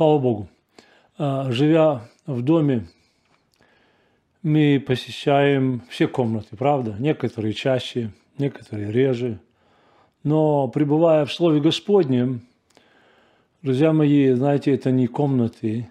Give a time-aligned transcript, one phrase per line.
[0.00, 0.48] Слава Богу.
[1.18, 2.86] А, живя в доме,
[4.42, 6.96] мы посещаем все комнаты, правда?
[6.98, 9.40] Некоторые чаще, некоторые реже.
[10.22, 12.40] Но пребывая в Слове Господнем,
[13.60, 15.90] друзья мои, знаете, это не комнаты,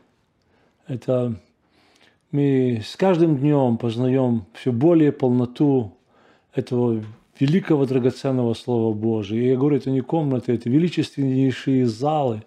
[0.87, 1.35] это
[2.31, 5.95] мы с каждым днем познаем все более полноту
[6.55, 7.05] этого
[7.39, 9.39] великого драгоценного Слова Божия.
[9.39, 12.41] И я говорю, это не комнаты, это величественнейшие залы,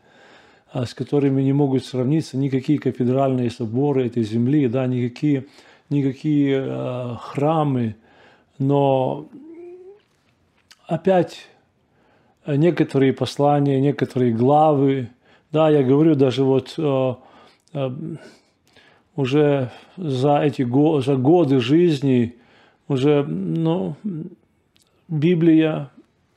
[0.73, 5.47] с которыми не могут сравниться никакие кафедральные соборы этой земли, да, никакие,
[5.91, 7.97] никакие э, храмы.
[8.59, 9.29] Но
[10.87, 11.49] опять
[12.47, 15.11] некоторые послания, некоторые главы,
[15.51, 17.15] да, я говорю даже вот э,
[17.75, 17.91] э,
[19.15, 22.37] уже за эти го, за годы жизни
[22.89, 23.97] уже, ну,
[25.09, 25.91] Библия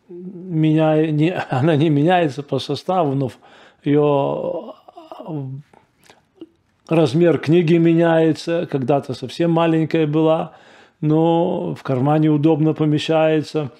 [0.09, 3.31] меня, не, она не меняется по составу, но
[3.85, 4.73] ее
[6.87, 10.53] размер книги меняется, когда-то совсем маленькая была,
[11.01, 13.71] но в кармане удобно помещается,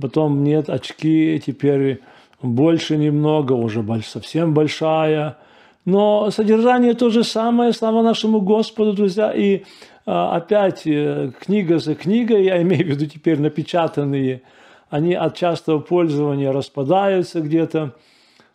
[0.00, 2.00] потом нет, очки теперь
[2.42, 5.36] больше немного, уже совсем большая,
[5.84, 9.64] но содержание то же самое, слава нашему Господу, друзья, и
[10.06, 14.42] а, опять э, книга за книгой, я имею в виду теперь напечатанные,
[14.90, 17.94] они от частого пользования распадаются где-то,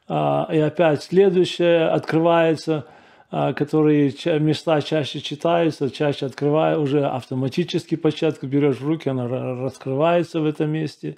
[0.08, 2.86] и опять следующее открывается,
[3.32, 10.42] а, которые места чаще читаются, чаще открывая, уже автоматически початку берешь в руки, она раскрывается
[10.42, 11.18] в этом месте.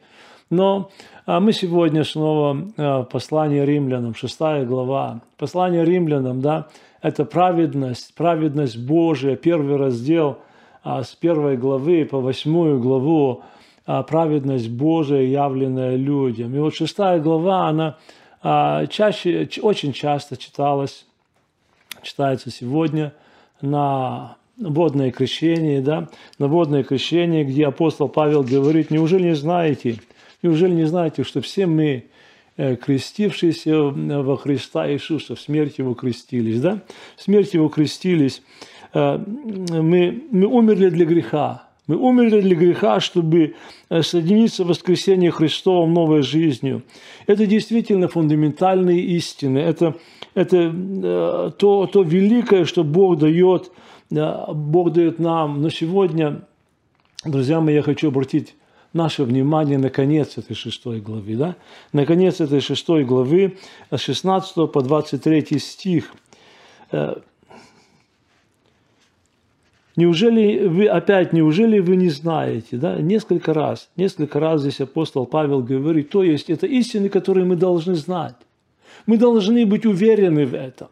[0.52, 0.92] Но
[1.25, 5.22] мы сегодня снова послание римлянам, шестая глава.
[5.38, 6.67] Послание римлянам, да,
[7.02, 10.38] это праведность, праведность Божия, первый раздел
[10.86, 13.42] с первой главы по восьмую главу,
[13.86, 16.55] праведность Божия, явленная людям.
[16.55, 17.95] И вот шестая глава, она а,
[18.45, 21.06] чаще, очень часто читалось,
[22.04, 23.14] читается сегодня
[23.61, 30.00] на водное крещение, да, на водное крещение, где апостол Павел говорит, неужели не знаете,
[30.44, 32.06] неужели не знаете, что все мы,
[32.58, 36.82] э, крестившиеся во Христа Иисуса, в смерти Его крестились, да,
[37.17, 38.42] в смерти Его крестились,
[38.94, 43.55] э, мы, мы умерли для греха, мы умерли для греха, чтобы
[43.89, 46.83] э, соединиться в воскресении Христовом новой жизнью.
[47.27, 49.59] Это действительно фундаментальные истины.
[49.59, 49.95] Это,
[50.33, 53.71] это э, то, то великое, что Бог дает,
[54.11, 55.61] э, Бог дает нам.
[55.61, 56.41] Но сегодня,
[57.23, 58.55] друзья мои, я хочу обратить
[58.93, 61.35] наше внимание на конец этой шестой главы.
[61.35, 61.55] Да?
[61.93, 63.57] На конец этой шестой главы,
[63.91, 66.13] с 16 по 23 стих.
[69.95, 75.61] Неужели вы, опять, неужели вы не знаете, да, несколько раз, несколько раз здесь апостол Павел
[75.61, 78.36] говорит, то есть это истины, которые мы должны знать.
[79.06, 80.89] Мы должны быть уверены в этом.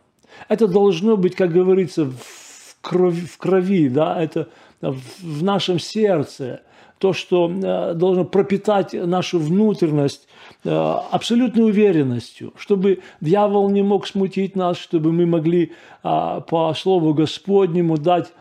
[0.48, 4.48] Это должно быть, как говорится, в крови, в крови да, это
[4.82, 6.62] в нашем сердце,
[6.98, 10.28] то, что э, должно пропитать нашу внутренность
[10.64, 10.70] э,
[11.12, 17.98] абсолютной уверенностью, чтобы дьявол не мог смутить нас, чтобы мы могли а, по Слову Господнему
[17.98, 18.32] дать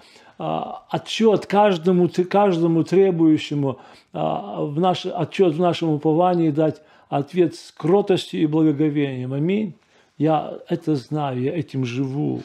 [0.43, 3.79] отчет каждому, каждому требующему
[4.13, 9.33] а, в наш, отчет в нашем уповании дать ответ с кротостью и благоговением.
[9.35, 9.75] Аминь.
[10.19, 12.43] Я это знаю, я этим живу.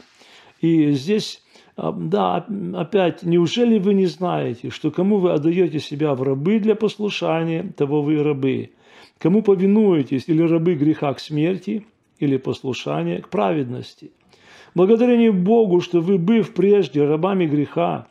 [0.62, 1.41] И здесь,
[1.75, 6.75] а, да, опять, неужели вы не знаете, что кому вы отдаете себя в рабы для
[6.75, 8.72] послушания, того вы рабы?
[9.18, 11.88] Кому повинуетесь, или рабы греха к смерти,
[12.19, 14.12] или послушания к праведности?
[14.76, 18.08] Благодарение Богу, что вы, быв прежде рабами греха,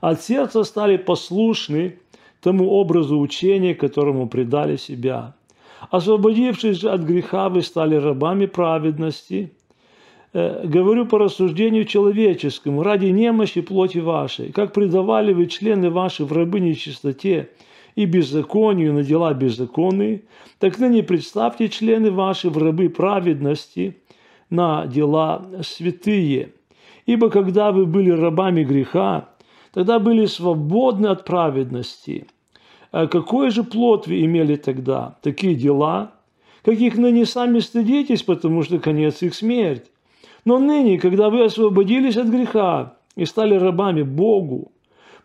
[0.00, 1.98] от сердца стали послушны
[2.40, 5.34] тому образу учения, которому предали себя.
[5.90, 9.52] Освободившись же от греха, вы стали рабами праведности.
[10.32, 16.32] Э, говорю по рассуждению человеческому, ради немощи плоти вашей, как предавали вы члены ваши в
[16.32, 17.50] рабы нечистоте
[17.94, 20.22] и беззаконию на дела беззаконные,
[20.58, 23.96] так ныне представьте члены ваши в рабы праведности–
[24.50, 26.52] на дела святые.
[27.06, 29.28] Ибо когда вы были рабами греха,
[29.72, 32.26] тогда были свободны от праведности.
[32.92, 35.16] А какой же плод вы имели тогда?
[35.22, 36.12] Такие дела,
[36.64, 39.84] каких ныне сами стыдитесь, потому что конец их смерть.
[40.44, 44.72] Но ныне, когда вы освободились от греха и стали рабами Богу,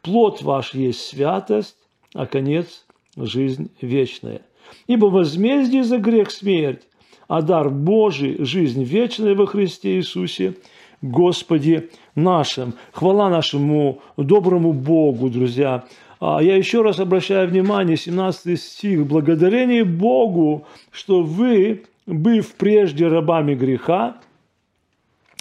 [0.02, 1.78] плод ваш есть святость,
[2.14, 2.86] а конец–
[3.16, 4.42] жизнь вечная.
[4.88, 6.88] Ибо возмездие за грех– смерть,
[7.32, 10.56] а дар Божий– жизнь вечная во Христе Иисусе,
[11.02, 12.74] Господе нашим.
[12.92, 15.86] Хвала нашему доброму Богу, друзья.
[16.20, 19.08] А я еще раз обращаю внимание, 17 стих.
[19.08, 24.18] «Благодарение Богу, что вы, быв прежде рабами греха,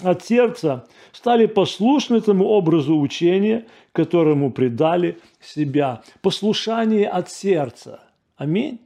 [0.01, 6.03] от сердца стали послушны этому образу учения, которому предали себя.
[6.21, 7.99] Послушание от сердца.
[8.37, 8.79] Аминь.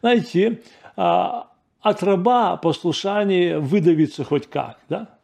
[0.00, 0.60] Знаете,
[0.96, 1.46] а,
[1.80, 5.18] от раба послушание выдавится хоть как, да?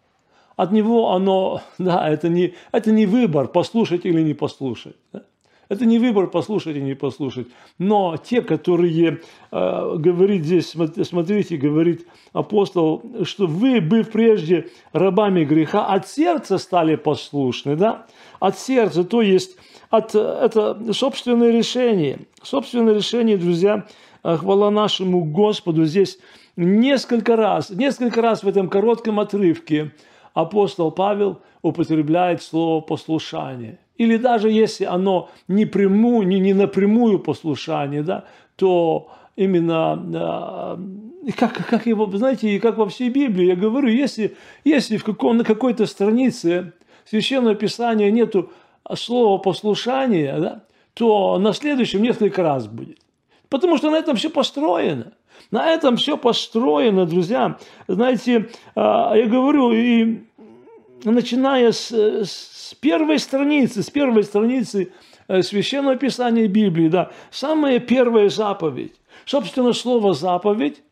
[0.57, 4.97] От него оно, да, это не, это не выбор, послушать или не послушать.
[5.13, 5.23] Да?
[5.69, 7.49] Это не выбор послушать или не послушать.
[7.79, 9.21] Но те, которые,
[9.51, 10.75] э, говорит здесь,
[11.05, 18.07] смотрите, говорит апостол, что вы, быв прежде рабами греха, от сердца стали послушны, да?
[18.41, 19.57] От сердца, то есть
[19.89, 22.21] от, это собственное решение.
[22.43, 23.87] Собственное решение, друзья,
[24.23, 25.87] э, хвала нашему Господу.
[25.87, 26.19] Здесь
[26.57, 29.93] несколько раз, несколько раз в этом коротком отрывке
[30.35, 33.79] апостол Павел употребляет слово послушание.
[33.97, 38.25] Или даже если оно не, прямую, не, не напрямую послушание, да,
[38.57, 40.79] то именно,
[41.37, 45.45] как, как его, знаете, как во всей Библии, я говорю, если, если в каком, на
[45.45, 46.73] какой-то странице
[47.05, 48.51] Священного Писания нету
[48.95, 50.65] слова послушания, да,
[50.95, 52.99] то на следующем несколько раз будет.
[53.49, 55.13] Потому что на этом все построено.
[55.51, 57.59] На этом все построено, друзья.
[57.87, 60.25] Знаете, а, я говорю, и
[61.05, 64.93] начиная с, с первой страницы, с первой страницы
[65.29, 68.95] э, Священного Писания Библии, да, самая первая заповедь.
[69.27, 70.83] Собственно, слово «заповедь»,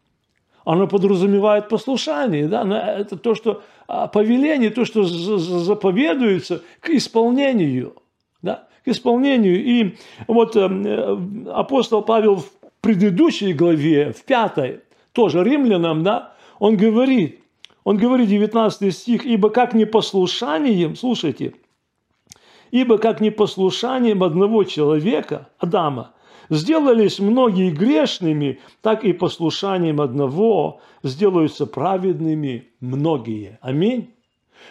[0.64, 2.62] оно подразумевает послушание, да,
[2.98, 7.94] это то, что а, повеление, то, что заповедуется к исполнению,
[8.42, 9.64] да, к исполнению.
[9.64, 9.96] И
[10.28, 12.46] вот эм, э, апостол Павел в
[12.82, 14.80] предыдущей главе, в пятой,
[15.12, 17.40] тоже римлянам, да, он говорит,
[17.84, 21.54] он говорит, 19 стих, «Ибо как непослушанием, слушайте,
[22.70, 26.12] ибо как непослушанием одного человека, Адама,
[26.50, 33.58] сделались многие грешными, так и послушанием одного сделаются праведными многие».
[33.62, 34.10] Аминь.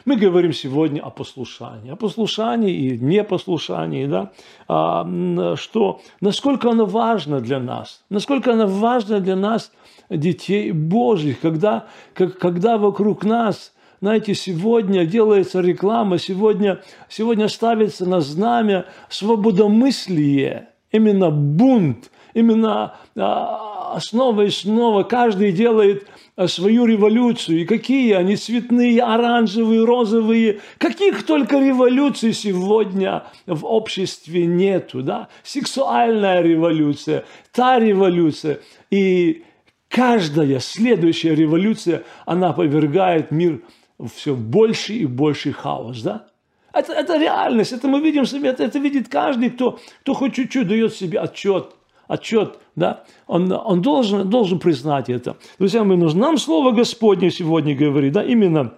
[0.05, 4.31] Мы говорим сегодня о послушании, о послушании и непослушании, да,
[4.67, 9.71] а, что насколько оно важно для нас, насколько оно важно для нас,
[10.09, 18.19] детей Божьих, когда, как, когда вокруг нас, знаете, сегодня делается реклама, сегодня, сегодня ставится на
[18.19, 27.61] знамя свободомыслие, именно бунт, именно а, снова и снова каждый делает а, свою революцию.
[27.61, 30.59] И какие они цветные, оранжевые, розовые.
[30.77, 35.01] Каких только революций сегодня в обществе нету.
[35.01, 35.27] Да?
[35.43, 38.59] Сексуальная революция, та революция.
[38.89, 39.43] И
[39.89, 43.61] каждая следующая революция, она повергает мир
[43.97, 46.27] в все больше и больше хаос, да?
[46.73, 50.93] Это, это реальность, это мы видим это, это видит каждый, кто, кто хоть чуть-чуть дает
[50.93, 51.75] себе отчет,
[52.11, 55.37] отчет, да, он, он должен, должен признать это.
[55.57, 58.73] Друзья мои, нужно нам Слово Господне сегодня говорит, да, именно,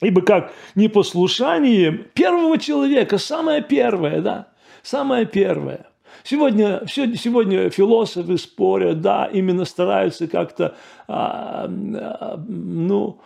[0.00, 4.48] ибо как непослушание первого человека, самое первое, да,
[4.82, 5.86] самое первое–
[6.24, 10.74] Сегодня, сегодня философы спорят, да, именно стараются как-то,
[11.06, 13.18] а, ну,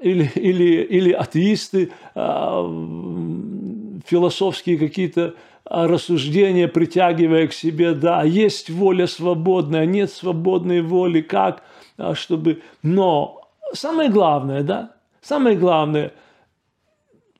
[0.00, 2.64] или, или, или атеисты а,
[4.06, 5.34] философские какие-то
[5.68, 11.62] рассуждения, притягивая к себе, да, есть воля свободная, нет свободной воли, как,
[12.14, 12.62] чтобы...
[12.82, 13.40] Но
[13.72, 16.12] самое главное, да, самое главное,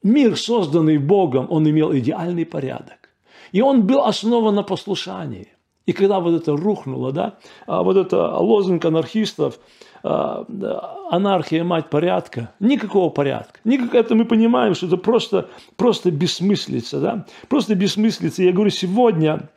[0.03, 3.11] мир, созданный Богом, он имел идеальный порядок.
[3.53, 5.49] И он был основан на послушании.
[5.87, 9.61] И когда вот это рухнуло, да, а вот это лозунг анархистов, а,
[10.03, 13.61] анархия– мать порядка, никакого порядка.
[13.65, 18.43] Никак, это мы понимаем, что это просто, просто бессмыслица, да, просто бессмыслица.
[18.43, 19.49] Я говорю, сегодня,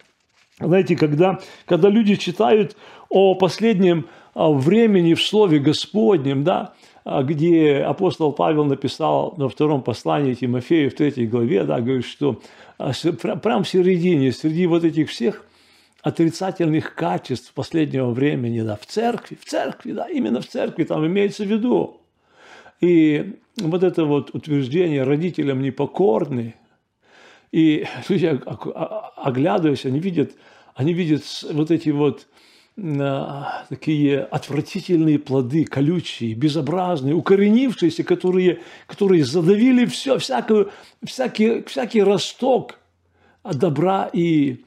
[0.59, 2.75] знаете, когда, когда люди читают
[3.09, 10.35] о последнем а, времени в Слове Господнем, да, где апостол Павел написал на втором послании
[10.35, 12.39] Тимофею в третьей главе, да, говорит, что
[12.77, 12.91] а
[13.41, 15.45] прямо в середине, среди вот этих всех
[16.03, 21.43] отрицательных качеств последнего времени, да, в церкви, в церкви, да, именно в церкви там имеется
[21.43, 22.01] в виду.
[22.79, 26.55] И вот это вот утверждение родителям непокорны,
[27.51, 28.39] и люди,
[29.17, 30.31] оглядываясь, они видят,
[30.73, 32.27] они видят вот эти вот
[33.69, 40.71] такие отвратительные плоды, колючие, безобразные, укоренившиеся, которые, которые задавили все, всякую,
[41.03, 42.79] всякий, всякий росток
[43.43, 44.63] добра и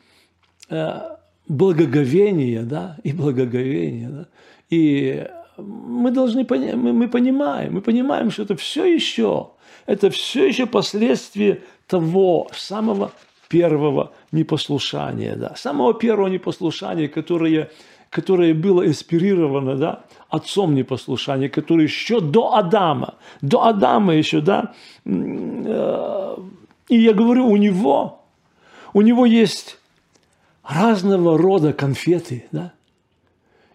[0.69, 1.01] э,
[1.49, 4.27] благоговения, да, и благоговения, да.
[4.71, 5.27] И
[5.59, 9.51] мы должны понять, мы, мы понимаем, мы понимаем, что это все еще,
[9.87, 13.13] это все еще последствия того самого
[13.49, 17.71] первого непослушания, да, самого первого непослушания, которое
[18.11, 24.73] которое было инспирировано, да, отцом непослушания, который еще до Адама, до Адама еще, да,
[25.05, 26.37] э,
[26.89, 28.21] и я говорю, у него,
[28.93, 29.79] у него есть
[30.67, 32.73] разного рода конфеты, да,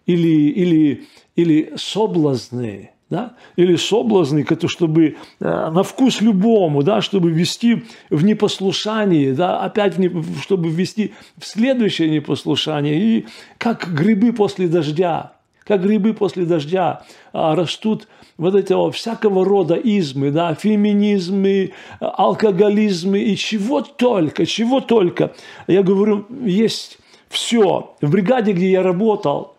[0.06, 1.06] или, или,
[1.36, 9.32] или соблазны, да, или соблазны, чтобы э, на вкус любому, да, чтобы ввести в непослушание,
[9.34, 10.10] да, опять в не,
[10.42, 13.26] чтобы ввести в следующее непослушание, и
[13.58, 15.39] как грибы после дождя,
[15.70, 23.36] как грибы после дождя а, растут вот этого всякого рода измы, да, феминизмы, алкоголизмы и
[23.36, 25.32] чего только, чего только.
[25.68, 26.98] Я говорю, есть
[27.28, 27.94] все.
[28.00, 29.54] В бригаде, где я работал,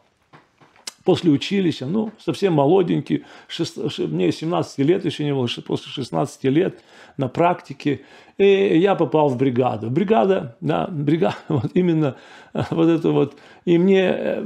[1.05, 6.79] после училища, ну, совсем молоденький, 6, мне 17 лет еще не было, после 16 лет
[7.17, 8.01] на практике,
[8.37, 9.89] и я попал в бригаду.
[9.89, 12.15] Бригада, да, бригада, вот именно
[12.53, 13.35] вот это вот.
[13.65, 14.41] И мне э,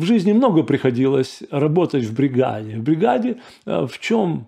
[0.00, 2.76] в жизни много приходилось работать в бригаде.
[2.76, 4.46] В бригаде э, в чем,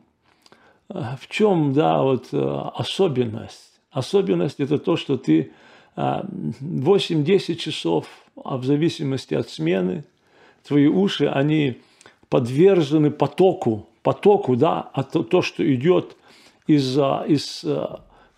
[0.88, 3.80] э, в чем, да, вот особенность?
[3.90, 5.52] Особенность это то, что ты
[5.96, 8.06] 8-10 часов,
[8.42, 10.04] а в зависимости от смены,
[10.66, 11.82] твои уши, они
[12.30, 16.16] подвержены потоку, потоку, да, а то, то что идет
[16.66, 17.62] из, из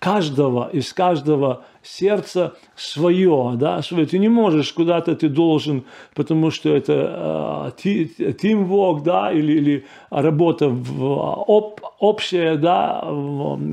[0.05, 4.05] каждого, из каждого сердца свое, да, свое.
[4.05, 5.85] Ты не можешь куда-то, ты должен,
[6.15, 13.03] потому что это э, teamwork, да, или, или работа в, об, общая, да,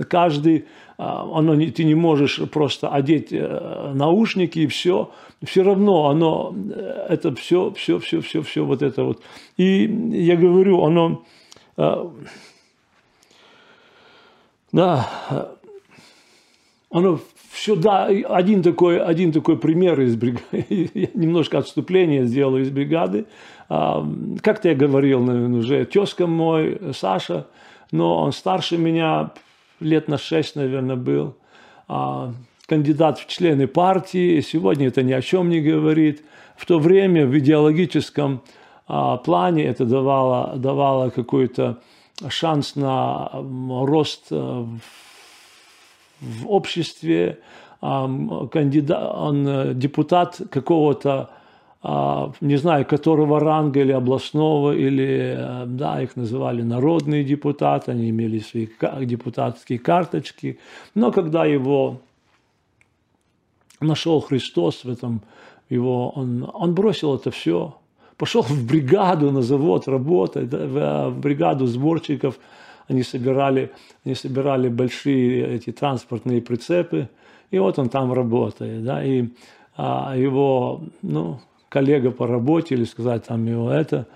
[0.09, 5.09] каждый, оно, ты не можешь просто одеть наушники и все,
[5.43, 6.55] все равно оно,
[7.09, 9.21] это все, все, все, все, все вот это вот.
[9.57, 11.23] И я говорю, оно,
[14.71, 15.09] да,
[16.91, 17.19] оно
[17.51, 23.25] все, да, один такой, один такой пример из бригады, немножко отступление сделал из бригады.
[23.67, 27.47] Как-то я говорил, наверное, уже тезка мой, Саша,
[27.91, 29.31] но он старше меня,
[29.79, 31.35] лет на шесть, наверное, был
[32.71, 36.23] кандидат в члены партии, сегодня это ни о чем не говорит.
[36.55, 38.43] В то время в идеологическом
[38.87, 41.81] а, плане это давало, давало какой-то
[42.29, 44.79] шанс на рост э, в,
[46.21, 47.39] в обществе.
[47.81, 51.31] Кандидат, он э, депутат какого-то
[51.83, 58.11] а, не знаю, которого ранга, или областного, или, э, да, их называли народные депутаты, они
[58.11, 58.67] имели свои
[59.05, 60.59] депутатские карточки.
[60.93, 61.97] Но когда его
[63.79, 65.21] нашел Христос в этом
[65.69, 67.75] его, он, он бросил это все,
[68.15, 72.37] пошел в бригаду на завод работать, в, в бригаду сборщиков,
[72.87, 73.71] они собирали,
[74.05, 77.09] они собирали большие эти транспортные прицепы,
[77.51, 79.27] и вот он там работает, да, и
[79.77, 84.07] а, его, ну, коллега по работе, или сказать там его это,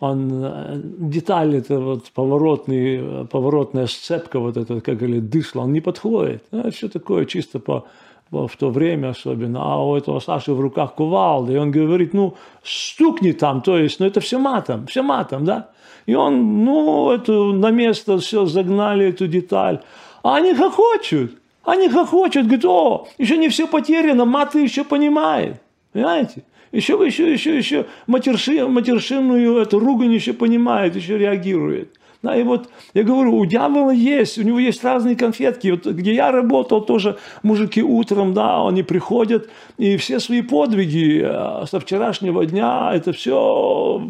[0.00, 5.80] он, э, деталь это вот поворотный, поворотная сцепка, вот это, как говорили, дышло, он не
[5.80, 6.44] подходит.
[6.52, 7.86] Ну, все такое чисто по,
[8.30, 12.34] в то время особенно, а у этого Саши в руках кувалда, и он говорит, ну,
[12.62, 15.68] стукни там, то есть, ну, это все матом, все матом, да,
[16.06, 19.80] и он, ну, эту, на место все загнали, эту деталь,
[20.22, 21.32] а они хохочут,
[21.64, 25.60] они хохочут, говорят, о, еще не все потеряно, маты еще понимает,
[25.92, 31.97] понимаете, еще, еще, еще, еще матерши, матершинную эту ругань еще понимает, еще реагирует.
[32.20, 35.68] Да, и вот я говорю, у дьявола есть, у него есть разные конфетки.
[35.68, 41.66] Вот где я работал, тоже мужики утром, да, они приходят, и все свои подвиги э,
[41.70, 44.02] со вчерашнего дня, это все,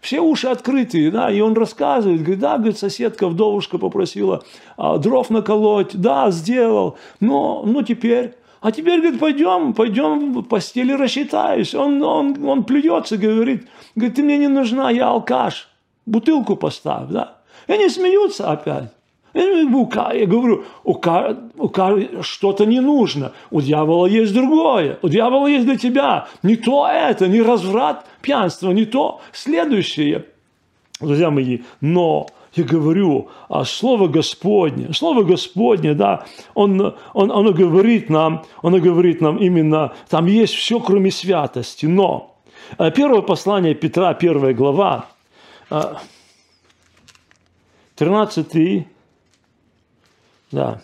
[0.00, 4.42] все уши открытые, да, и он рассказывает, говорит, да, говорит, соседка, вдовушка попросила
[4.76, 8.34] а, дров наколоть, да, сделал, но, ну теперь...
[8.62, 11.72] А теперь, говорит, пойдем, пойдем в постели рассчитаюсь.
[11.74, 15.68] Он, он, он плюется, говорит, говорит, ты мне не нужна, я алкаш.
[16.04, 17.35] Бутылку поставь, да.
[17.66, 18.90] И они смеются опять.
[19.34, 20.94] Я говорю, у,
[21.58, 23.32] у что-то не нужно.
[23.50, 24.98] У дьявола есть другое.
[25.02, 30.24] У дьявола есть для тебя не то это, не разврат, пьянство, не то следующее.
[31.00, 38.08] Друзья мои, но я говорю, а Слово Господне, Слово Господне, да, он, он, оно говорит
[38.08, 42.34] нам, оно говорит нам именно, там есть все, кроме святости, но
[42.78, 45.04] э, первое послание Петра, первая глава,
[45.68, 45.82] э,
[47.96, 48.86] 13,
[50.52, 50.82] да.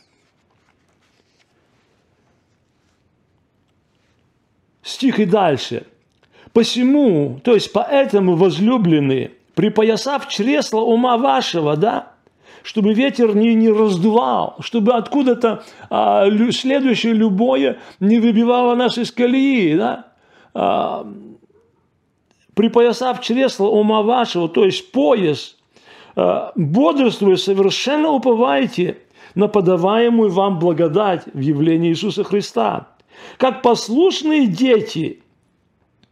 [4.82, 5.86] Стих и дальше.
[6.52, 12.12] Посему, то есть поэтому, возлюбленные, припоясав чресло ума вашего, да,
[12.62, 19.76] чтобы ветер не, не раздувал, чтобы откуда-то а, следующее любое не выбивало нас из колеи,
[19.76, 20.06] да,
[20.54, 21.06] а,
[22.54, 25.56] припоясав чресло ума вашего, то есть пояс,
[26.14, 28.98] бодрствуя, совершенно уповайте
[29.34, 32.88] на подаваемую вам благодать в явлении Иисуса Христа.
[33.38, 35.22] Как послушные дети,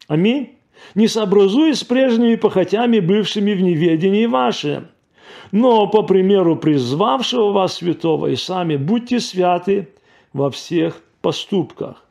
[0.08, 0.56] аминь,
[0.94, 4.88] не сообразуясь с прежними похотями, бывшими в неведении вашем,
[5.52, 9.88] но по примеру призвавшего вас святого и сами будьте святы
[10.32, 12.04] во всех поступках.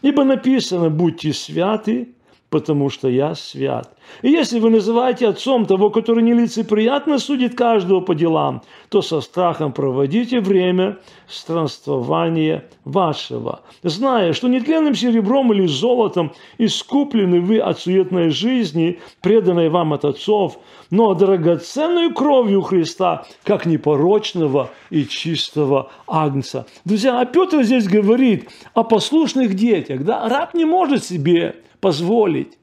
[0.00, 2.13] Ибо написано «Будьте святы,
[2.54, 3.96] потому что я свят».
[4.22, 9.72] И если вы называете отцом того, который нелицеприятно судит каждого по делам, то со страхом
[9.72, 19.00] проводите время странствования вашего, зная, что нетленным серебром или золотом искуплены вы от суетной жизни,
[19.20, 20.58] преданной вам от отцов,
[20.90, 26.66] но драгоценную кровью Христа, как непорочного и чистого агнца.
[26.84, 30.04] Друзья, а Петр здесь говорит о послушных детях.
[30.04, 30.28] Да?
[30.28, 32.56] Раб не может себе позволить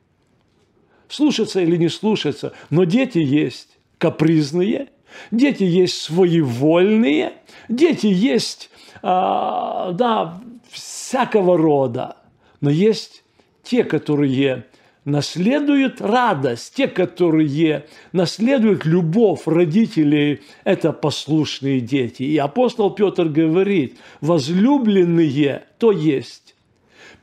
[1.08, 4.88] слушаться или не слушаться, но дети есть капризные,
[5.30, 7.34] дети есть своевольные,
[7.70, 8.72] дети есть,
[9.04, 12.18] а, да, всякого рода,
[12.62, 13.24] но есть
[13.62, 14.66] те, которые
[15.06, 22.24] наследуют радость, те, которые наследуют любовь родителей, это послушные дети.
[22.24, 26.56] И апостол Петр говорит, возлюбленные, то есть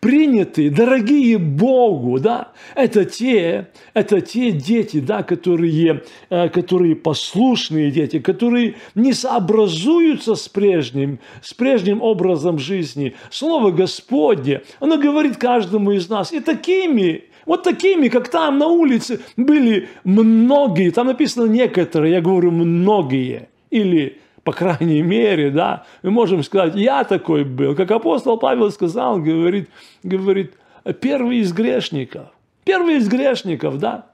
[0.01, 8.19] принятые, дорогие Богу, да, это те, это те дети, да, которые, э, которые послушные дети,
[8.19, 13.15] которые не сообразуются с прежним, с прежним образом жизни.
[13.31, 19.21] Слово Господне, оно говорит каждому из нас, и такими вот такими, как там на улице,
[19.39, 26.43] были многие, там написано некоторые, я говорю многие, или по крайней мере, да, мы можем
[26.43, 27.77] сказать, я такой был.
[27.77, 29.69] Как апостол Павел сказал, говорит,
[30.03, 30.55] говорит,
[31.03, 32.29] первый из грешников.
[32.65, 34.07] Первый из грешников, да.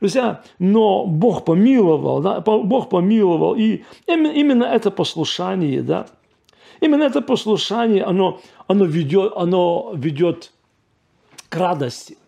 [0.00, 3.54] Друзья, но Бог помиловал, да, Бог помиловал.
[3.54, 6.06] И именно это послушание, да,
[6.80, 10.50] именно это послушание, оно, оно, ведет, оно ведет
[11.48, 12.18] к радости.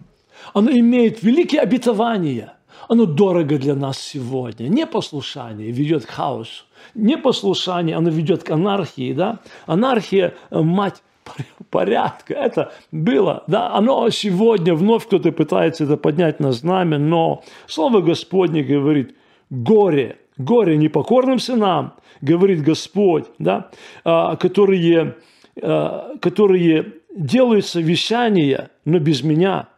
[0.55, 2.55] Оно имеет великие обетования.
[2.89, 4.69] Оно дорого для нас сегодня.
[4.69, 9.41] Непослушание ведет к хаосу непослушание, оно ведет к анархии, да?
[9.67, 11.03] Анархия э,– мать
[11.71, 12.35] порядка.
[12.35, 18.63] Это было, да, оно сегодня вновь кто-то пытается это поднять на знамя, но Слово Господне
[18.63, 19.15] говорит,
[19.51, 23.71] горе, горе непокорным сынам, говорит Господь, да,
[24.05, 25.17] а, которые,
[25.63, 29.69] а, которые делают совещания, но без меня,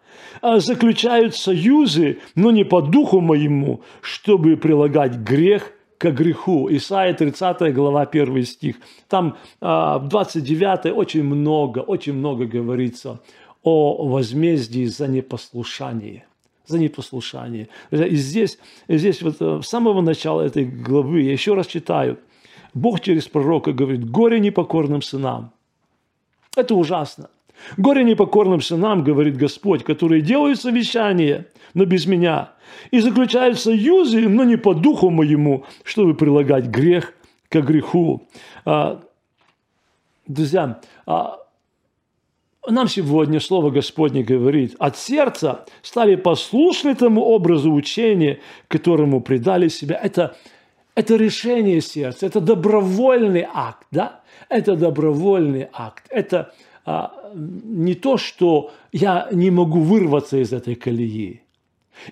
[0.41, 6.69] а заключают союзы, но не по духу моему, чтобы прилагать грех к греху.
[6.71, 8.77] Исайя 30 глава 1 стих.
[9.09, 13.21] Там а, в 29 очень много, очень много говорится
[13.63, 16.25] о возмездии за непослушание
[16.69, 17.69] за непослушание.
[17.91, 18.59] И здесь,
[18.89, 22.19] здесь вот э, с самого начала этой главы, я еще раз читаю,
[22.75, 25.51] Бог через пророка говорит, горе непокорным сынам.
[26.57, 27.31] Это ужасно.
[27.77, 32.53] Горе непокорным сынам, говорит Господь, которые делают совещание, но без меня,
[32.91, 37.15] и заключают союзы, но не по духу моему, чтобы прилагать грех
[37.49, 38.29] к греху.
[38.65, 39.03] А,
[40.27, 41.39] друзья, а,
[42.69, 49.99] нам сегодня Слово Господне говорит, от сердца стали послушны тому образу учения, которому предали себя.
[50.03, 50.37] Это,
[50.95, 54.21] это решение сердца, это добровольный акт, да?
[54.49, 56.05] Это добровольный акт.
[56.11, 56.53] Это
[57.35, 61.43] не то, что я не могу вырваться из этой колеи.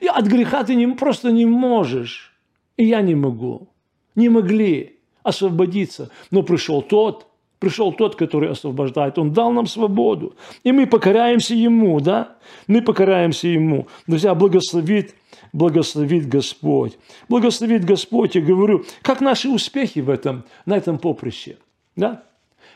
[0.01, 2.35] И от греха ты не, просто не можешь.
[2.77, 3.69] И я не могу.
[4.15, 6.11] Не могли освободиться.
[6.31, 7.27] Но пришел тот,
[7.59, 9.19] пришел тот, который освобождает.
[9.19, 10.35] Он дал нам свободу.
[10.65, 12.37] И мы покоряемся Ему, да?
[12.67, 13.87] Мы покоряемся Ему.
[14.07, 15.15] Друзья, благословит,
[15.53, 16.99] благословит Господь.
[17.29, 21.57] Благословит Господь, я говорю, как наши успехи в этом, на этом поприще,
[21.97, 22.23] да?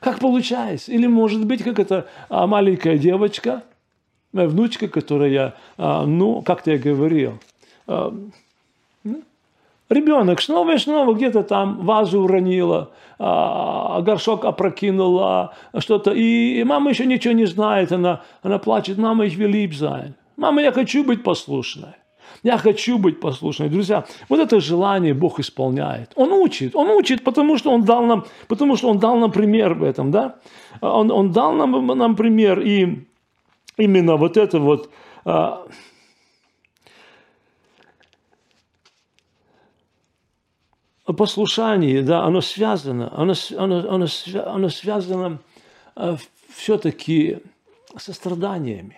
[0.00, 0.92] Как получается?
[0.92, 3.62] Или может быть, как эта а, маленькая девочка,
[4.32, 7.38] моя внучка, которая, а, ну, как-то я говорил,
[7.86, 8.14] а,
[9.04, 9.22] ну,
[9.90, 16.12] ребенок снова и снова где-то там вазу уронила, горшок опрокинула, что-то.
[16.12, 20.14] И мама еще ничего не знает, она, она плачет, мама, will lieb sein.
[20.36, 21.99] Мама, я хочу быть послушной.
[22.42, 23.68] Я хочу быть послушной.
[23.68, 26.12] Друзья, вот это желание Бог исполняет.
[26.14, 26.74] Он учит.
[26.74, 30.10] Он учит, потому что Он дал нам, потому что он дал нам пример в этом.
[30.10, 30.36] Да?
[30.80, 32.60] Он, он дал нам, нам пример.
[32.60, 33.06] И
[33.76, 34.90] именно вот это вот...
[35.24, 35.66] А,
[41.16, 44.06] послушание, да, оно связано, оно, оно, оно,
[44.46, 45.40] оно связано
[45.96, 46.16] а,
[46.54, 47.38] все-таки
[47.96, 48.96] со страданиями.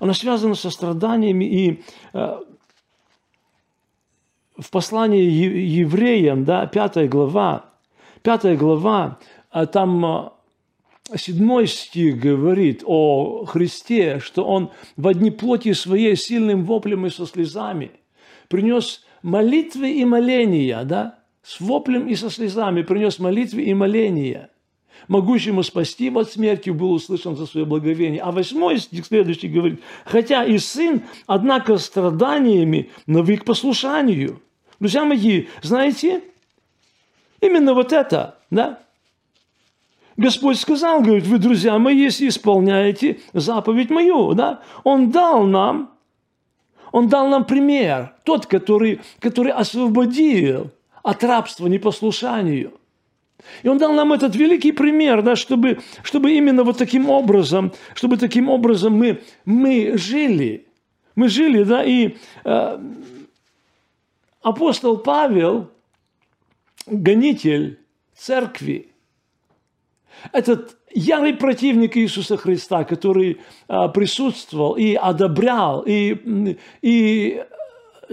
[0.00, 1.44] Она связана со страданиями.
[1.44, 2.40] И э,
[4.58, 7.66] в послании евреям, да, пятая глава,
[8.22, 9.18] пятая глава,
[9.50, 16.64] а там э, седьмой стих говорит о Христе, что Он в одни плоти своей сильным
[16.64, 17.92] воплем и со слезами
[18.48, 24.50] принес молитвы и моления, да, с воплем и со слезами принес молитвы и моления,
[25.06, 28.20] могущему спасти от смерти, был услышан за свое благовение.
[28.20, 34.42] А восьмой стих следующий говорит, хотя и сын, однако страданиями навык послушанию.
[34.80, 36.22] Друзья мои, знаете,
[37.40, 38.80] именно вот это, да,
[40.16, 45.90] Господь сказал, говорит, вы, друзья мои, если исполняете заповедь мою, да, Он дал нам,
[46.90, 52.72] Он дал нам пример, тот, который, который освободил от рабства непослушанию.
[53.62, 58.16] И он дал нам этот великий пример, да, чтобы, чтобы именно вот таким образом, чтобы
[58.16, 60.66] таким образом мы, мы жили.
[61.14, 62.78] Мы жили, да, и э,
[64.42, 65.70] апостол Павел,
[66.86, 67.80] гонитель
[68.14, 68.92] церкви,
[70.32, 77.44] этот ярый противник Иисуса Христа, который а, присутствовал и одобрял, и, и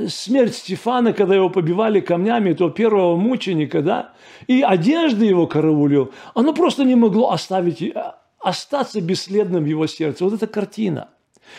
[0.08, 4.14] смерть Стефана, когда его побивали камнями, то первого мученика, да,
[4.48, 10.24] и одежды его караулил, оно просто не могло оставить, а, остаться бесследным в его сердце.
[10.24, 11.10] Вот эта картина.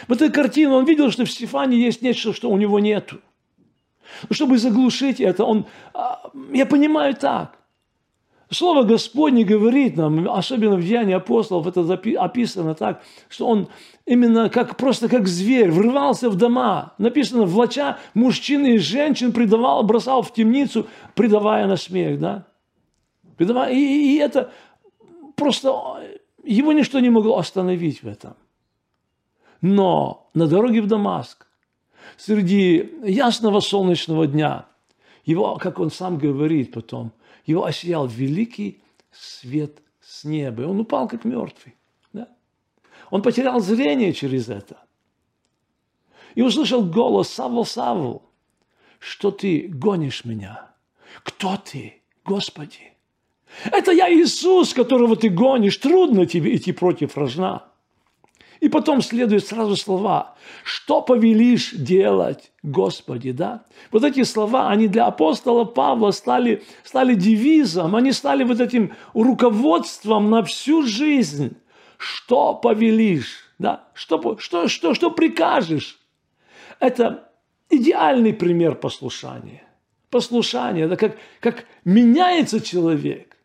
[0.08, 3.20] Вот эта картина, он видел, что в Стефане есть нечто, что у него нету.
[4.30, 7.58] Чтобы заглушить это, он, а, я понимаю так–
[8.50, 11.80] Слово Господне говорит нам, особенно в Деянии апостолов, это
[12.22, 13.68] описано так, что он
[14.04, 16.94] именно как, просто как зверь врывался в дома.
[16.98, 22.20] Написано, влача мужчин и женщин предавал, бросал в темницу, предавая на смех.
[22.20, 22.46] Да?
[23.36, 24.52] Предавая, и, и это
[25.34, 26.00] просто,
[26.44, 28.34] его ничто не могло остановить в этом.
[29.60, 31.45] Но на дороге в Дамаск,
[32.16, 34.66] среди ясного солнечного дня,
[35.24, 37.12] его, как он сам говорит потом–
[37.46, 41.74] его осиял великий свет с неба, он упал как мертвый.
[42.12, 42.28] Да?
[43.10, 44.78] Он потерял зрение через это.
[46.34, 48.22] И услышал голос «Савл, Савл,
[48.98, 50.70] что ты гонишь меня?
[51.22, 52.92] Кто ты, Господи?»
[53.64, 55.78] Это я Иисус, которого ты гонишь.
[55.78, 57.64] Трудно тебе идти против рожна.
[58.60, 63.64] И потом следуют сразу слова, что повелишь делать, Господи, да?
[63.92, 70.30] Вот эти слова, они для апостола Павла стали, стали девизом, они стали вот этим руководством
[70.30, 71.56] на всю жизнь.
[71.98, 73.88] Что повелишь, да?
[73.92, 75.98] Что, что, что, что прикажешь?
[76.80, 77.30] Это
[77.68, 79.64] идеальный пример послушания.
[80.10, 83.36] Послушание, это как, как меняется человек,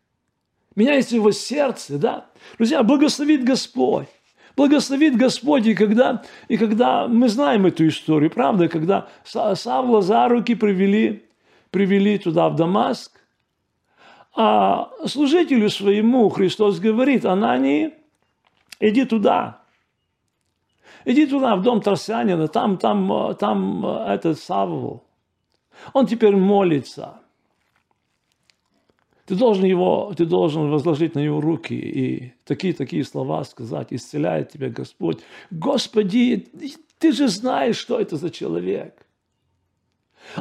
[0.74, 2.30] меняется его сердце, да?
[2.56, 4.08] Друзья, благословит Господь
[4.56, 10.54] благословит Господь, и когда, и когда мы знаем эту историю, правда, когда Савла за руки
[10.54, 11.24] привели,
[11.70, 13.12] привели туда, в Дамаск,
[14.34, 17.94] а служителю своему Христос говорит, Анании,
[18.80, 19.60] иди туда,
[21.04, 25.04] иди туда, в дом Тарсянина, там, там, там этот Савл,
[25.92, 27.18] он теперь молится–
[29.32, 34.68] ты должен его, ты должен возложить на него руки и такие-такие слова сказать, исцеляет тебя
[34.68, 35.20] Господь.
[35.50, 36.48] Господи,
[36.98, 39.06] ты же знаешь, что это за человек.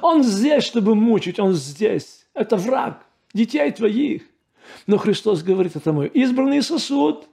[0.02, 2.28] Он здесь, чтобы мучить, он здесь.
[2.34, 4.24] Это враг детей твоих.
[4.88, 7.30] Но Христос говорит, это мой избранный сосуд.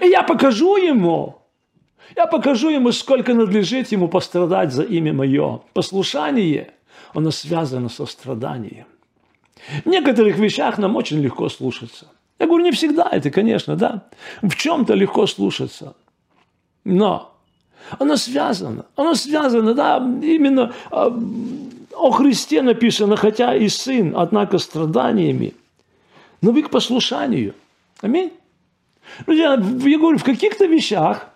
[0.00, 1.42] И я покажу ему,
[2.14, 5.62] я покажу ему, сколько надлежит ему пострадать за имя мое.
[5.72, 6.74] Послушание,
[7.12, 8.86] оно связано со страданием.
[9.84, 12.06] В некоторых вещах нам очень легко слушаться.
[12.38, 14.04] Я говорю, не всегда это, конечно, да.
[14.42, 15.94] В чем-то легко слушаться.
[16.84, 17.34] Но
[17.98, 18.86] оно связано.
[18.96, 21.08] Оно связано, да, именно а,
[21.92, 25.54] о Христе написано, хотя и Сын, однако страданиями,
[26.40, 27.54] но вы к послушанию.
[28.00, 28.32] Аминь.
[29.26, 31.29] Друзья, я говорю, в каких-то вещах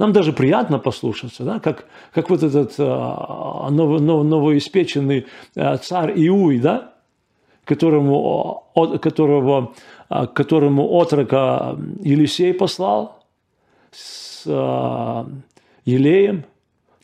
[0.00, 1.84] нам даже приятно послушаться, да, как,
[2.14, 6.94] как вот этот а, ново, ново, новоиспеченный а, царь Иуй, да,
[7.66, 9.74] которому, от, которого,
[10.08, 13.22] а, которому отрока Елисей послал
[13.92, 15.26] с а,
[15.84, 16.44] Елеем,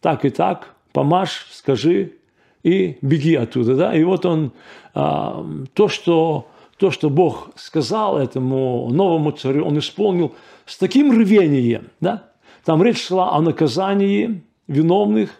[0.00, 2.14] так и так, помажь, скажи
[2.62, 4.52] и беги оттуда, да, и вот он,
[4.94, 6.46] а, то, что
[6.78, 12.30] то, что Бог сказал этому новому царю, он исполнил с таким рвением, да,
[12.66, 15.30] там речь шла о наказании виновных,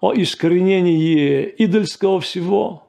[0.00, 2.88] о искоренении идольского всего.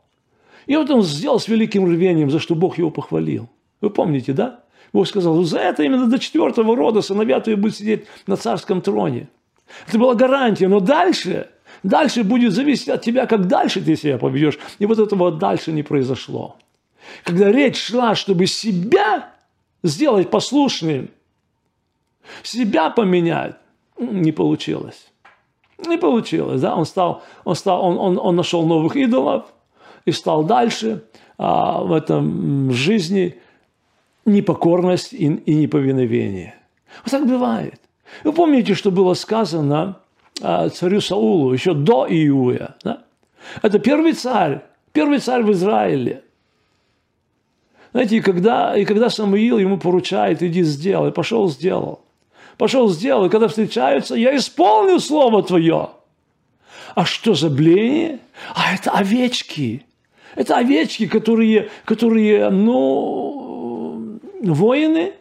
[0.65, 3.47] И вот он сделал с великим рвением, за что Бог его похвалил.
[3.81, 4.61] Вы помните, да?
[4.91, 9.27] Бог сказал, за это именно до четвертого рода сыновья твои будут сидеть на царском троне.
[9.87, 10.67] Это была гарантия.
[10.67, 11.51] Но дальше,
[11.83, 14.57] дальше будет зависеть от тебя, как дальше ты себя поведешь.
[14.79, 16.55] И вот этого дальше не произошло.
[17.23, 19.29] Когда речь шла, чтобы себя
[19.83, 21.09] сделать послушным,
[22.41, 23.57] себя поменять,
[23.99, 25.11] не получилось.
[25.85, 29.45] Не получилось, да, он стал, он стал, он, он, он нашел новых идолов
[30.05, 31.03] и стал дальше
[31.37, 33.35] а, в этом жизни
[34.25, 36.55] непокорность и, и неповиновение.
[37.03, 37.79] Вот так бывает.
[38.23, 39.99] Вы помните, что было сказано
[40.41, 42.75] а, царю Саулу еще до Иуя?
[42.83, 43.03] Да?
[43.61, 44.61] Это первый царь,
[44.93, 46.23] первый царь в Израиле.
[47.91, 52.04] Знаете, и когда, и когда Самуил ему поручает, иди сделай, пошел сделал.
[52.57, 55.89] Пошел сделал, и когда встречаются, я исполнил слово твое.
[56.95, 58.19] А что за бление?
[58.53, 59.85] А это овечки.
[60.35, 65.13] Это овечки, которые, которые ну, воины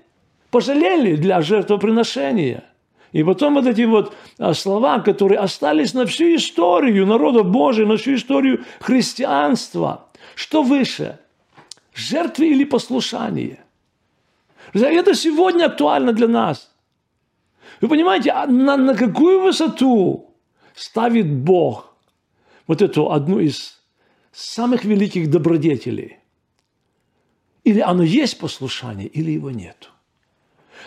[0.50, 2.64] пожалели для жертвоприношения.
[3.10, 7.96] И потом вот эти вот а, слова, которые остались на всю историю народа Божия, на
[7.96, 10.06] всю историю христианства.
[10.34, 11.18] Что выше?
[11.94, 13.60] Жертвы или послушание?
[14.72, 16.73] Это сегодня актуально для нас.
[17.80, 20.30] Вы понимаете, а на, на какую высоту
[20.74, 21.94] ставит Бог
[22.66, 23.80] вот эту одну из
[24.32, 26.18] самых великих добродетелей?
[27.64, 29.90] Или оно есть послушание, или его нет.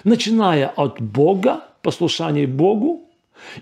[0.03, 3.09] Начиная от Бога, послушание Богу,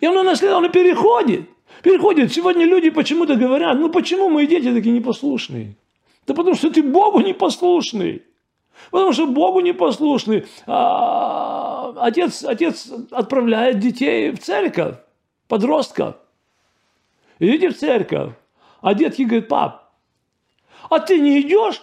[0.01, 1.49] и оно наследно, оно переходит.
[1.81, 2.33] Переходит.
[2.33, 5.75] Сегодня люди почему-то говорят, ну почему мои дети такие непослушные?
[6.27, 8.23] Да потому что ты Богу непослушный.
[8.91, 10.45] Потому что Богу непослушный.
[10.67, 14.95] А, отец, отец отправляет детей в церковь,
[15.47, 16.15] подростков.
[17.39, 18.33] Идите в церковь.
[18.81, 19.91] А детки говорят, пап,
[20.89, 21.81] а ты не идешь?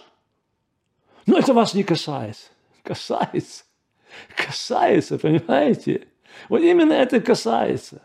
[1.25, 2.47] Но это вас не касается.
[2.81, 3.63] Касается.
[4.35, 6.07] Касается, понимаете?
[6.49, 8.01] Вот именно это касается.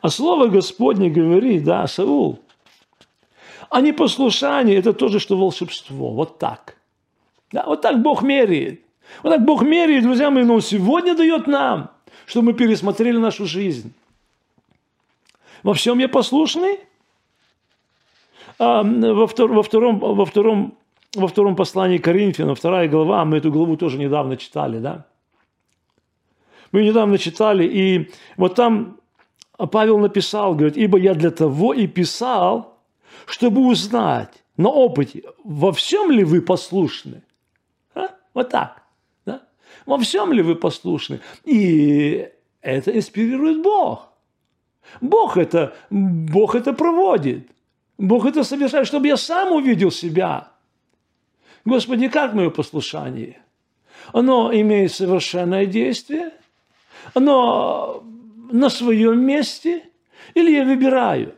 [0.00, 2.40] А слово Господне говорит, да, Саул,
[3.70, 6.12] а непослушание– это то же, что волшебство.
[6.12, 6.76] Вот так.
[7.52, 8.80] Да, вот так Бог меряет.
[9.22, 11.90] Вот так Бог меряет, друзья мои, но сегодня дает нам,
[12.26, 13.92] чтобы мы пересмотрели нашу жизнь.
[15.62, 16.78] Во всем я послушный?
[18.58, 20.78] А, во, втор, во, втором, во, втором,
[21.14, 25.06] во втором послании Коринфянам, вторая глава, мы эту главу тоже недавно читали, да?
[26.72, 28.98] Мы недавно читали, и вот там
[29.56, 32.78] Павел написал, говорит, «Ибо я для того и писал,
[33.26, 37.22] чтобы узнать на опыте, во всем ли вы послушны?»
[38.34, 38.82] Вот так.
[39.24, 39.42] Да?
[39.86, 41.20] Во всем ли вы послушны?
[41.44, 42.28] И
[42.60, 44.08] это инспирирует Бог.
[45.00, 47.48] Бог это, Бог это проводит.
[47.98, 50.48] Бог это совершает, чтобы я сам увидел себя.
[51.64, 53.42] Господи, как мое послушание?
[54.12, 56.32] Оно имеет совершенное действие?
[57.14, 58.02] Оно
[58.50, 59.84] на своем месте?
[60.34, 61.34] Или я выбираю?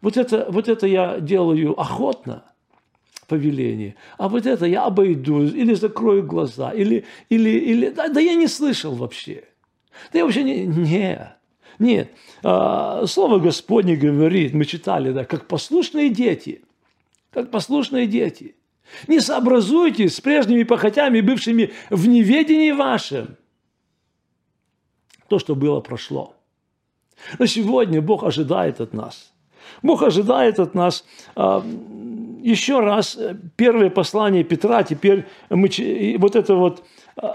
[0.00, 2.44] Вот это, вот это я делаю охотно,
[3.26, 8.34] повеление, а вот это я обойду, или закрою глаза, или, или, или да, да я
[8.34, 9.44] не слышал вообще.
[10.12, 11.36] Да я вообще не, нет.
[11.78, 12.12] Нет,
[12.44, 16.62] а, Слово Господне говорит, мы читали, да, как послушные дети,
[17.32, 18.54] как послушные дети.
[19.08, 23.36] Не сообразуйтесь с прежними похотями, бывшими в неведении вашем.
[25.28, 26.36] То, что было, прошло.
[27.40, 29.32] Но сегодня Бог ожидает от нас–
[29.82, 31.64] Бог ожидает от нас а,
[32.44, 35.70] еще раз э, первое послание Петра, теперь мы,
[36.18, 36.84] вот это вот
[37.16, 37.32] а,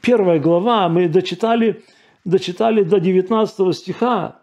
[0.00, 1.84] первая глава, мы дочитали,
[2.24, 4.40] дочитали до 19 стиха.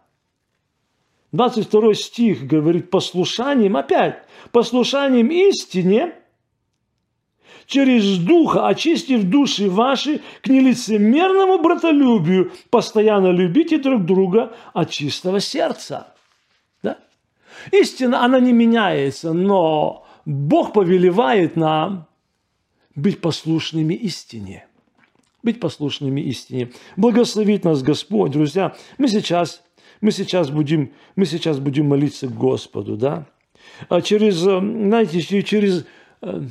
[1.33, 6.13] 22 стих говорит, послушанием, опять, послушанием истине,
[7.65, 16.13] через Духа, очистив души ваши к нелицемерному братолюбию, постоянно любите друг друга от чистого сердца.
[17.71, 22.07] Истина, она не меняется, но Бог повелевает нам
[22.95, 24.65] быть послушными истине.
[25.43, 26.71] Быть послушными истине.
[26.95, 28.75] Благословит нас Господь, друзья.
[28.97, 29.63] Мы сейчас,
[30.01, 33.27] мы сейчас, будем, мы сейчас будем молиться Господу, да?
[33.89, 35.85] А через, э, знаете, через,
[36.21, 36.41] э,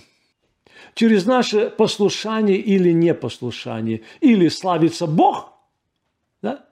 [0.95, 5.53] через наше послушание или непослушание, или славится Бог,
[6.43, 6.67] да?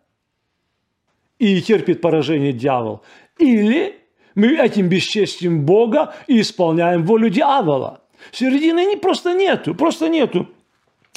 [1.39, 3.03] и терпит поражение дьявол,
[3.39, 4.04] или
[4.35, 8.01] мы этим бесчестим Бога и исполняем волю дьявола.
[8.33, 10.49] Середины не, просто нету, просто нету.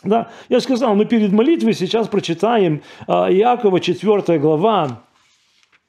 [0.04, 5.04] Да, я сказал, мы перед молитвой сейчас прочитаем а, Иакова 4 глава.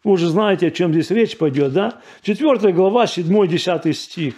[0.05, 2.01] Вы уже знаете, о чем здесь речь пойдет, да?
[2.23, 4.35] 4 глава, 7-10 стих.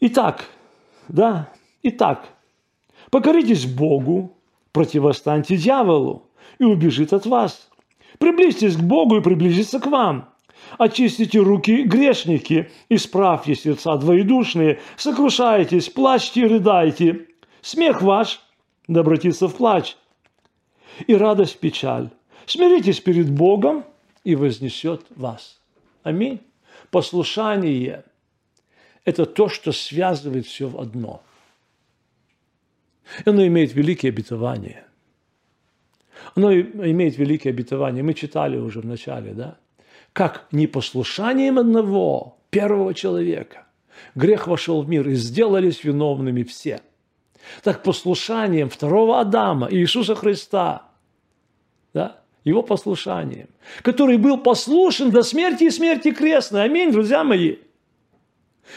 [0.00, 0.46] Итак,
[1.08, 1.50] да,
[1.82, 2.28] итак,
[3.10, 4.36] покоритесь Богу,
[4.72, 6.26] противостаньте дьяволу,
[6.58, 7.68] и убежит от вас.
[8.18, 10.29] Приблизьтесь к Богу и приблизится к вам.
[10.78, 17.26] Очистите руки грешники, исправьте сердца двоедушные, сокрушайтесь, плачьте и рыдайте.
[17.60, 18.40] Смех ваш
[18.88, 19.96] да обратится в плач,
[21.06, 22.10] и радость в печаль.
[22.46, 23.84] Смиритесь перед Богом,
[24.24, 25.60] и вознесет вас.
[26.02, 26.40] Аминь.
[26.90, 28.04] Послушание–
[29.04, 31.22] это то, что связывает все в одно.
[33.24, 34.86] Оно имеет великие обетования.
[36.34, 38.02] Оно имеет великие обетования.
[38.02, 39.58] Мы читали уже в начале, да?
[40.12, 43.66] Как непослушанием одного, первого человека,
[44.14, 46.80] грех вошел в мир, и сделались виновными все.
[47.62, 50.88] Так послушанием второго Адама, Иисуса Христа,
[51.94, 53.48] да, его послушанием,
[53.82, 56.64] который был послушен до смерти и смерти крестной.
[56.64, 57.56] Аминь, друзья мои.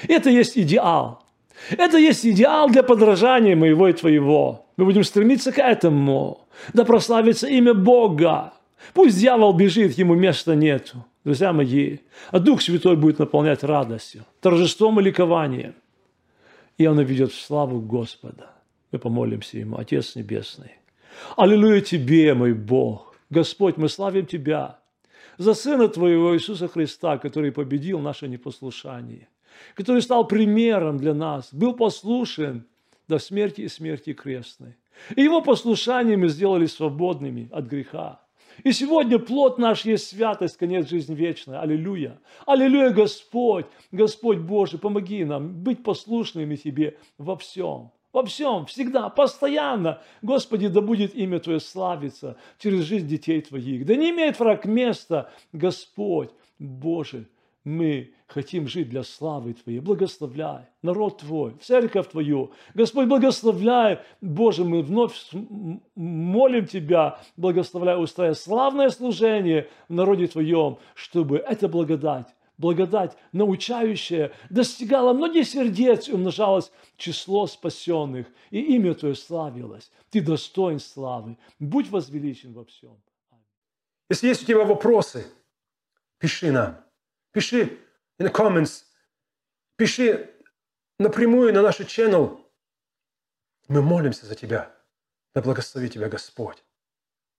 [0.07, 1.23] Это есть идеал.
[1.69, 4.65] Это есть идеал для подражания моего и твоего.
[4.75, 6.47] Мы будем стремиться к этому.
[6.73, 8.53] Да прославится имя Бога.
[8.93, 11.05] Пусть дьявол бежит, ему места нету.
[11.23, 11.99] Друзья мои,
[12.31, 15.75] а Дух Святой будет наполнять радостью, торжеством и ликованием.
[16.77, 18.51] И Он ведет в славу Господа.
[18.91, 20.73] Мы помолимся Ему, Отец Небесный.
[21.37, 23.15] Аллилуйя Тебе, мой Бог.
[23.29, 24.79] Господь, мы славим Тебя
[25.37, 29.29] за Сына Твоего Иисуса Христа, который победил наше непослушание,
[29.75, 32.65] который стал примером для нас, был послушен
[33.07, 34.75] до смерти и смерти крестной.
[35.15, 38.22] И Его послушанием мы сделали свободными от греха.
[38.63, 41.61] И сегодня плод наш есть святость, конец жизни вечная.
[41.61, 42.19] Аллилуйя.
[42.45, 43.65] Аллилуйя, Господь.
[43.91, 49.99] Господь Божий, помоги нам быть послушными Тебе во всем во всем, всегда, постоянно.
[50.21, 53.85] Господи, да будет имя Твое славиться через жизнь детей Твоих.
[53.85, 57.27] Да не имеет враг места, Господь, Боже,
[57.63, 59.79] мы хотим жить для славы Твоей.
[59.79, 62.51] Благословляй народ Твой, церковь Твою.
[62.73, 63.99] Господь, благословляй.
[64.21, 65.13] Боже, мы вновь
[65.95, 72.27] молим Тебя, благословляй, устраивай славное служение в народе Твоем, чтобы эта благодать
[72.59, 79.91] благодать, научающая, достигала многих сердец и умножалось число спасенных, и имя Твое славилось.
[80.11, 81.35] Ты достоин славы.
[81.59, 82.95] Будь возвеличен во всем.
[84.09, 85.25] Если есть у тебя вопросы,
[86.19, 86.77] пиши нам.
[87.31, 87.79] Пиши
[88.23, 88.85] in the comments.
[89.75, 90.29] Пиши
[90.99, 92.39] напрямую на наш channel.
[93.67, 94.73] Мы молимся за тебя.
[95.33, 96.63] Да благослови тебя Господь.